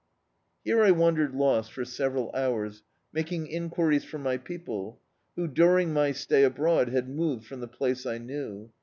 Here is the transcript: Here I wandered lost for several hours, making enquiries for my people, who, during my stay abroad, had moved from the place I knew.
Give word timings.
Here 0.63 0.81
I 0.81 0.89
wandered 0.89 1.35
lost 1.35 1.71
for 1.71 1.85
several 1.85 2.31
hours, 2.33 2.81
making 3.13 3.45
enquiries 3.49 4.03
for 4.03 4.17
my 4.17 4.35
people, 4.35 4.99
who, 5.35 5.47
during 5.47 5.93
my 5.93 6.11
stay 6.11 6.43
abroad, 6.43 6.89
had 6.89 7.07
moved 7.07 7.45
from 7.45 7.59
the 7.59 7.67
place 7.67 8.07
I 8.07 8.17
knew. 8.17 8.71